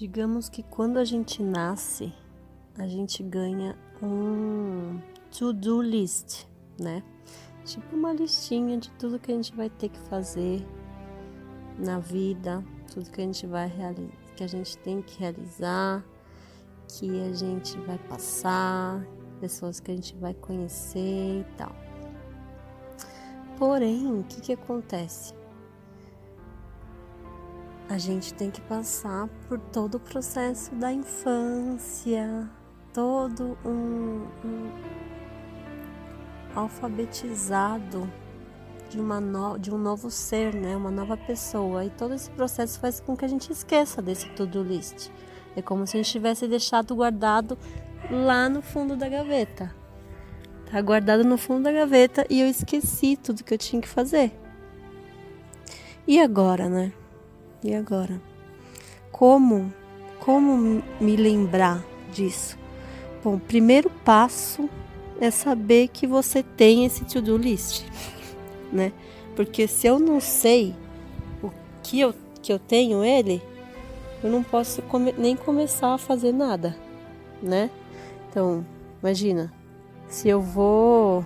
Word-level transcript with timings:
Digamos 0.00 0.48
que 0.48 0.62
quando 0.62 0.96
a 0.96 1.04
gente 1.04 1.42
nasce, 1.42 2.10
a 2.78 2.88
gente 2.88 3.22
ganha 3.22 3.76
um 4.02 4.98
to-do 5.30 5.82
list, 5.82 6.46
né? 6.80 7.02
Tipo 7.66 7.96
uma 7.96 8.10
listinha 8.10 8.78
de 8.78 8.90
tudo 8.92 9.18
que 9.18 9.30
a 9.30 9.34
gente 9.34 9.54
vai 9.54 9.68
ter 9.68 9.90
que 9.90 9.98
fazer 10.08 10.66
na 11.78 11.98
vida, 11.98 12.64
tudo 12.90 13.10
que 13.10 13.20
a 13.20 13.24
gente 13.24 13.46
vai 13.46 13.70
que 14.34 14.42
a 14.42 14.46
gente 14.46 14.78
tem 14.78 15.02
que 15.02 15.20
realizar, 15.20 16.02
que 16.88 17.20
a 17.20 17.34
gente 17.34 17.78
vai 17.80 17.98
passar, 17.98 19.06
pessoas 19.38 19.80
que 19.80 19.90
a 19.90 19.94
gente 19.94 20.16
vai 20.16 20.32
conhecer 20.32 21.40
e 21.40 21.46
tal. 21.58 21.76
Porém, 23.58 24.18
o 24.18 24.24
que, 24.24 24.40
que 24.40 24.52
acontece? 24.54 25.38
A 27.90 27.98
gente 27.98 28.32
tem 28.32 28.52
que 28.52 28.60
passar 28.60 29.28
por 29.48 29.58
todo 29.58 29.96
o 29.96 30.00
processo 30.00 30.72
da 30.76 30.92
infância, 30.92 32.48
todo 32.94 33.58
um, 33.64 34.28
um 34.44 34.70
alfabetizado 36.54 38.08
de, 38.88 39.00
uma 39.00 39.20
no, 39.20 39.58
de 39.58 39.74
um 39.74 39.76
novo 39.76 40.08
ser, 40.08 40.54
né? 40.54 40.76
uma 40.76 40.92
nova 40.92 41.16
pessoa. 41.16 41.84
E 41.84 41.90
todo 41.90 42.14
esse 42.14 42.30
processo 42.30 42.78
faz 42.78 43.00
com 43.00 43.16
que 43.16 43.24
a 43.24 43.28
gente 43.28 43.50
esqueça 43.50 44.00
desse 44.00 44.28
to-do 44.36 44.62
list. 44.62 45.10
É 45.56 45.60
como 45.60 45.84
se 45.84 45.96
a 45.96 46.00
gente 46.00 46.12
tivesse 46.12 46.46
deixado 46.46 46.94
guardado 46.94 47.58
lá 48.08 48.48
no 48.48 48.62
fundo 48.62 48.94
da 48.94 49.08
gaveta. 49.08 49.74
Tá 50.70 50.80
guardado 50.80 51.24
no 51.24 51.36
fundo 51.36 51.64
da 51.64 51.72
gaveta 51.72 52.24
e 52.30 52.40
eu 52.40 52.46
esqueci 52.46 53.16
tudo 53.16 53.42
que 53.42 53.52
eu 53.52 53.58
tinha 53.58 53.82
que 53.82 53.88
fazer. 53.88 54.30
E 56.06 56.20
agora, 56.20 56.68
né? 56.68 56.92
E 57.62 57.74
agora? 57.74 58.20
Como 59.12 59.72
como 60.20 60.82
me 61.00 61.16
lembrar 61.16 61.82
disso? 62.12 62.58
Bom, 63.24 63.38
primeiro 63.38 63.90
passo 64.04 64.68
é 65.18 65.30
saber 65.30 65.88
que 65.88 66.06
você 66.06 66.42
tem 66.42 66.84
esse 66.84 67.04
to-do 67.04 67.36
list, 67.36 67.84
né? 68.70 68.92
Porque 69.34 69.66
se 69.66 69.86
eu 69.86 69.98
não 69.98 70.20
sei 70.20 70.74
o 71.42 71.50
que 71.82 72.00
eu, 72.00 72.14
que 72.42 72.52
eu 72.52 72.58
tenho 72.58 73.02
ele, 73.02 73.42
eu 74.22 74.30
não 74.30 74.42
posso 74.42 74.82
come, 74.82 75.12
nem 75.16 75.34
começar 75.34 75.94
a 75.94 75.98
fazer 75.98 76.32
nada, 76.32 76.76
né? 77.42 77.70
Então, 78.28 78.64
imagina, 79.02 79.52
se 80.06 80.28
eu 80.28 80.40
vou 80.40 81.24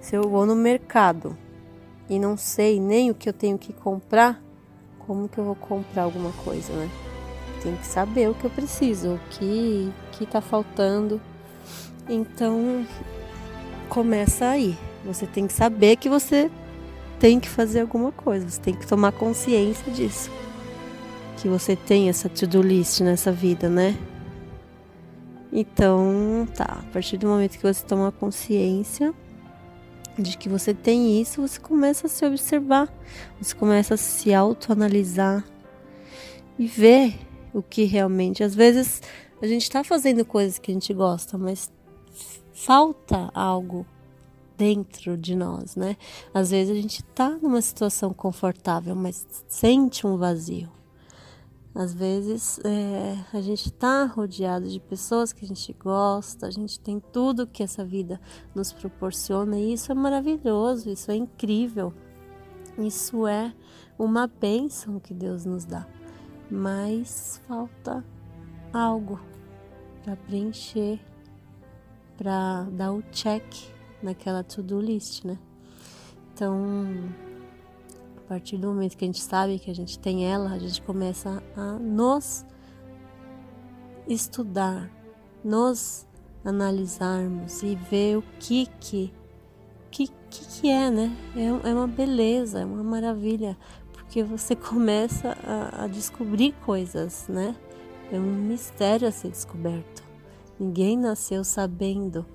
se 0.00 0.14
eu 0.16 0.22
vou 0.28 0.46
no 0.46 0.54
mercado 0.54 1.36
e 2.08 2.18
não 2.18 2.36
sei 2.36 2.80
nem 2.80 3.10
o 3.10 3.14
que 3.14 3.28
eu 3.28 3.32
tenho 3.32 3.58
que 3.58 3.72
comprar, 3.72 4.42
como 5.06 5.28
que 5.28 5.38
eu 5.38 5.44
vou 5.44 5.54
comprar 5.54 6.02
alguma 6.02 6.32
coisa, 6.44 6.72
né? 6.72 6.90
Tenho 7.62 7.76
que 7.76 7.86
saber 7.86 8.28
o 8.28 8.34
que 8.34 8.44
eu 8.44 8.50
preciso, 8.50 9.14
o 9.14 9.20
que 9.30 9.92
que 10.12 10.26
tá 10.26 10.40
faltando. 10.40 11.20
Então, 12.08 12.86
começa 13.88 14.46
aí. 14.46 14.76
Você 15.04 15.26
tem 15.26 15.46
que 15.46 15.52
saber 15.52 15.96
que 15.96 16.08
você 16.08 16.50
tem 17.18 17.40
que 17.40 17.48
fazer 17.48 17.80
alguma 17.80 18.12
coisa, 18.12 18.48
você 18.48 18.60
tem 18.60 18.74
que 18.74 18.86
tomar 18.86 19.12
consciência 19.12 19.90
disso. 19.92 20.30
Que 21.38 21.48
você 21.48 21.76
tem 21.76 22.08
essa 22.08 22.28
to-do 22.28 22.62
list 22.62 23.00
nessa 23.00 23.32
vida, 23.32 23.68
né? 23.68 23.96
Então, 25.52 26.46
tá, 26.54 26.80
a 26.80 26.92
partir 26.92 27.16
do 27.16 27.26
momento 27.28 27.56
que 27.56 27.62
você 27.62 27.84
toma 27.84 28.12
consciência, 28.12 29.14
de 30.18 30.36
que 30.36 30.48
você 30.48 30.72
tem 30.72 31.20
isso, 31.20 31.46
você 31.46 31.60
começa 31.60 32.06
a 32.06 32.10
se 32.10 32.24
observar, 32.24 32.92
você 33.40 33.54
começa 33.54 33.94
a 33.94 33.98
se 33.98 34.32
autoanalisar 34.32 35.44
e 36.58 36.66
ver 36.66 37.18
o 37.52 37.62
que 37.62 37.84
realmente. 37.84 38.42
Às 38.42 38.54
vezes 38.54 39.02
a 39.40 39.46
gente 39.46 39.62
está 39.62 39.84
fazendo 39.84 40.24
coisas 40.24 40.58
que 40.58 40.70
a 40.70 40.74
gente 40.74 40.92
gosta, 40.94 41.36
mas 41.36 41.70
falta 42.52 43.30
algo 43.34 43.86
dentro 44.56 45.16
de 45.16 45.34
nós, 45.34 45.76
né? 45.76 45.96
Às 46.32 46.50
vezes 46.50 46.76
a 46.76 46.80
gente 46.80 47.00
está 47.00 47.30
numa 47.30 47.60
situação 47.60 48.12
confortável, 48.12 48.94
mas 48.94 49.26
sente 49.48 50.06
um 50.06 50.16
vazio. 50.16 50.70
Às 51.76 51.92
vezes 51.92 52.58
é, 52.64 53.18
a 53.36 53.40
gente 53.42 53.66
está 53.66 54.06
rodeado 54.06 54.66
de 54.66 54.80
pessoas 54.80 55.30
que 55.30 55.44
a 55.44 55.48
gente 55.48 55.74
gosta, 55.74 56.46
a 56.46 56.50
gente 56.50 56.80
tem 56.80 56.98
tudo 56.98 57.46
que 57.46 57.62
essa 57.62 57.84
vida 57.84 58.18
nos 58.54 58.72
proporciona 58.72 59.58
e 59.58 59.74
isso 59.74 59.92
é 59.92 59.94
maravilhoso, 59.94 60.88
isso 60.88 61.10
é 61.10 61.16
incrível, 61.16 61.92
isso 62.78 63.26
é 63.26 63.54
uma 63.98 64.26
bênção 64.26 64.98
que 64.98 65.12
Deus 65.12 65.44
nos 65.44 65.66
dá, 65.66 65.86
mas 66.50 67.42
falta 67.46 68.02
algo 68.72 69.20
para 70.02 70.16
preencher, 70.16 70.98
para 72.16 72.62
dar 72.72 72.90
o 72.94 73.02
check 73.12 73.44
naquela 74.02 74.42
to-do 74.42 74.80
list, 74.80 75.26
né? 75.26 75.38
Então 76.32 77.12
a 78.26 78.28
partir 78.28 78.56
do 78.56 78.66
momento 78.66 78.96
que 78.96 79.04
a 79.04 79.08
gente 79.08 79.22
sabe 79.22 79.56
que 79.56 79.70
a 79.70 79.74
gente 79.74 80.00
tem 80.00 80.26
ela, 80.28 80.50
a 80.50 80.58
gente 80.58 80.82
começa 80.82 81.40
a 81.56 81.74
nos 81.74 82.44
estudar, 84.08 84.90
nos 85.44 86.04
analisarmos 86.44 87.62
e 87.62 87.76
ver 87.76 88.18
o 88.18 88.22
que 88.40 88.66
que 88.80 89.14
que, 89.92 90.08
que, 90.28 90.44
que 90.44 90.68
é, 90.68 90.90
né? 90.90 91.16
É, 91.36 91.70
é 91.70 91.72
uma 91.72 91.86
beleza, 91.86 92.60
é 92.60 92.64
uma 92.64 92.82
maravilha, 92.82 93.56
porque 93.92 94.24
você 94.24 94.54
começa 94.56 95.36
a, 95.44 95.84
a 95.84 95.86
descobrir 95.86 96.52
coisas, 96.66 97.28
né? 97.28 97.54
É 98.10 98.18
um 98.18 98.34
mistério 98.34 99.06
a 99.06 99.12
ser 99.12 99.30
descoberto. 99.30 100.04
Ninguém 100.58 100.98
nasceu 100.98 101.44
sabendo 101.44 102.26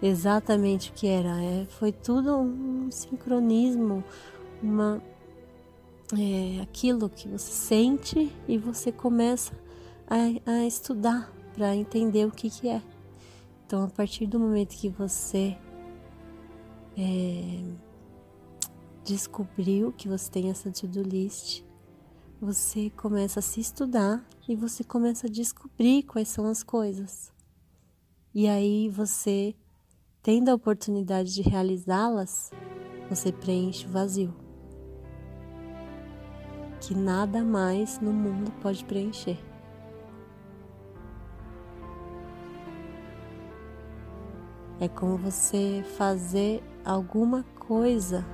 exatamente 0.00 0.90
o 0.90 0.94
que 0.94 1.08
era. 1.08 1.42
É, 1.42 1.66
foi 1.66 1.90
tudo 1.90 2.36
um 2.36 2.88
sincronismo, 2.90 4.04
uma 4.62 5.02
é, 6.18 6.60
aquilo 6.62 7.08
que 7.08 7.28
você 7.28 7.52
sente 7.52 8.32
e 8.48 8.58
você 8.58 8.90
começa 8.90 9.52
a, 10.08 10.50
a 10.50 10.66
estudar 10.66 11.32
para 11.54 11.74
entender 11.76 12.26
o 12.26 12.30
que, 12.30 12.50
que 12.50 12.68
é. 12.68 12.82
Então, 13.66 13.84
a 13.84 13.88
partir 13.88 14.26
do 14.26 14.40
momento 14.40 14.76
que 14.76 14.88
você 14.88 15.56
é, 16.96 17.62
descobriu 19.04 19.92
que 19.92 20.08
você 20.08 20.30
tem 20.30 20.50
essa 20.50 20.70
to-do 20.70 21.02
list, 21.02 21.62
você 22.40 22.90
começa 22.90 23.38
a 23.38 23.42
se 23.42 23.60
estudar 23.60 24.24
e 24.48 24.56
você 24.56 24.82
começa 24.82 25.26
a 25.26 25.30
descobrir 25.30 26.02
quais 26.04 26.28
são 26.28 26.46
as 26.46 26.62
coisas. 26.62 27.32
E 28.34 28.48
aí 28.48 28.88
você, 28.88 29.54
tendo 30.22 30.48
a 30.48 30.54
oportunidade 30.54 31.32
de 31.34 31.42
realizá-las, 31.42 32.50
você 33.08 33.30
preenche 33.30 33.86
o 33.86 33.90
vazio 33.90 34.49
que 36.80 36.94
nada 36.94 37.42
mais 37.42 38.00
no 38.00 38.12
mundo 38.12 38.50
pode 38.62 38.84
preencher. 38.84 39.38
É 44.80 44.88
como 44.88 45.18
você 45.18 45.84
fazer 45.98 46.62
alguma 46.84 47.44
coisa 47.58 48.24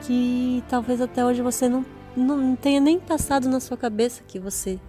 que 0.00 0.64
talvez 0.68 1.00
até 1.00 1.24
hoje 1.24 1.42
você 1.42 1.68
não, 1.68 1.84
não 2.16 2.56
tenha 2.56 2.80
nem 2.80 2.98
passado 2.98 3.48
na 3.50 3.60
sua 3.60 3.76
cabeça 3.76 4.22
que 4.26 4.38
você 4.38 4.80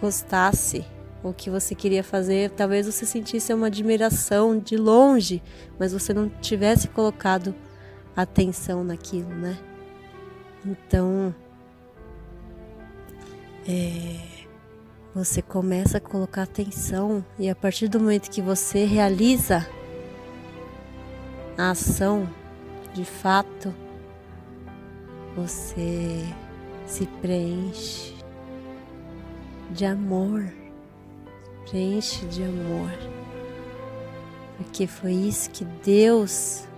gostasse 0.00 0.84
ou 1.22 1.32
que 1.32 1.50
você 1.50 1.74
queria 1.74 2.02
fazer. 2.02 2.50
Talvez 2.50 2.86
você 2.86 3.06
sentisse 3.06 3.54
uma 3.54 3.68
admiração 3.68 4.58
de 4.58 4.76
longe, 4.76 5.40
mas 5.78 5.92
você 5.92 6.12
não 6.12 6.28
tivesse 6.28 6.88
colocado 6.88 7.54
atenção 8.16 8.82
naquilo, 8.82 9.28
né? 9.28 9.56
Então, 10.68 11.34
é, 13.66 14.20
você 15.14 15.40
começa 15.40 15.96
a 15.96 16.00
colocar 16.00 16.42
atenção 16.42 17.24
e 17.38 17.48
a 17.48 17.54
partir 17.54 17.88
do 17.88 17.98
momento 17.98 18.30
que 18.30 18.42
você 18.42 18.84
realiza 18.84 19.66
a 21.56 21.70
ação, 21.70 22.28
de 22.92 23.02
fato, 23.02 23.74
você 25.34 26.22
se 26.86 27.06
preenche 27.22 28.14
de 29.70 29.86
amor, 29.86 30.52
preenche 31.70 32.26
de 32.26 32.44
amor, 32.44 32.90
porque 34.58 34.86
foi 34.86 35.12
isso 35.12 35.48
que 35.48 35.64
Deus 35.64 36.68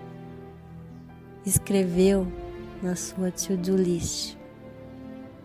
escreveu 1.44 2.30
na 2.82 2.96
sua 2.96 3.30
to-do 3.30 3.76
list. 3.76 4.36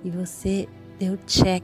E 0.04 0.10
você 0.10 0.68
deu 1.00 1.18
check 1.26 1.64